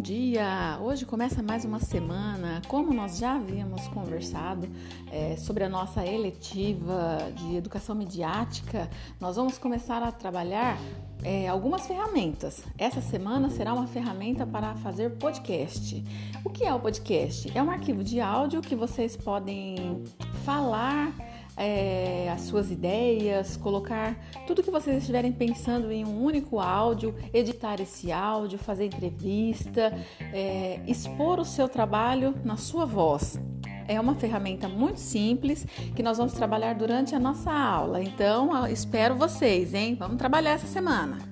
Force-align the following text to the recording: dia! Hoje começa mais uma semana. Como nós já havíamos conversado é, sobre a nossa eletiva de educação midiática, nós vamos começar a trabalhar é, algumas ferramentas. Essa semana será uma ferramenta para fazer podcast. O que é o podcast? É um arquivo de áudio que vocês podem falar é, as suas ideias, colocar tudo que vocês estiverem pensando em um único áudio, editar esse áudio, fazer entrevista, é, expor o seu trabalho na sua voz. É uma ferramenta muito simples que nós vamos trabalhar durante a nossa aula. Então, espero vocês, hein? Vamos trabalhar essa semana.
dia! 0.00 0.78
Hoje 0.80 1.04
começa 1.04 1.42
mais 1.42 1.64
uma 1.64 1.78
semana. 1.78 2.62
Como 2.66 2.94
nós 2.94 3.18
já 3.18 3.34
havíamos 3.34 3.86
conversado 3.88 4.66
é, 5.10 5.36
sobre 5.36 5.64
a 5.64 5.68
nossa 5.68 6.04
eletiva 6.06 7.18
de 7.34 7.56
educação 7.56 7.94
midiática, 7.94 8.88
nós 9.20 9.36
vamos 9.36 9.58
começar 9.58 10.02
a 10.02 10.10
trabalhar 10.10 10.78
é, 11.22 11.46
algumas 11.46 11.86
ferramentas. 11.86 12.64
Essa 12.78 13.00
semana 13.00 13.50
será 13.50 13.74
uma 13.74 13.86
ferramenta 13.86 14.46
para 14.46 14.74
fazer 14.76 15.10
podcast. 15.18 16.02
O 16.44 16.50
que 16.50 16.64
é 16.64 16.72
o 16.72 16.80
podcast? 16.80 17.50
É 17.56 17.62
um 17.62 17.70
arquivo 17.70 18.02
de 18.02 18.20
áudio 18.20 18.60
que 18.62 18.74
vocês 18.74 19.16
podem 19.16 20.02
falar 20.44 21.12
é, 21.62 22.28
as 22.28 22.42
suas 22.42 22.70
ideias, 22.70 23.56
colocar 23.56 24.16
tudo 24.46 24.62
que 24.62 24.70
vocês 24.70 24.96
estiverem 24.96 25.30
pensando 25.30 25.92
em 25.92 26.04
um 26.04 26.22
único 26.22 26.58
áudio, 26.58 27.14
editar 27.32 27.80
esse 27.80 28.10
áudio, 28.10 28.58
fazer 28.58 28.86
entrevista, 28.86 29.96
é, 30.32 30.80
expor 30.86 31.38
o 31.38 31.44
seu 31.44 31.68
trabalho 31.68 32.34
na 32.44 32.56
sua 32.56 32.84
voz. 32.84 33.38
É 33.86 34.00
uma 34.00 34.14
ferramenta 34.14 34.68
muito 34.68 34.98
simples 34.98 35.66
que 35.94 36.02
nós 36.02 36.18
vamos 36.18 36.32
trabalhar 36.32 36.74
durante 36.74 37.14
a 37.14 37.20
nossa 37.20 37.52
aula. 37.52 38.02
Então, 38.02 38.66
espero 38.66 39.14
vocês, 39.14 39.74
hein? 39.74 39.96
Vamos 39.98 40.16
trabalhar 40.16 40.52
essa 40.52 40.66
semana. 40.66 41.31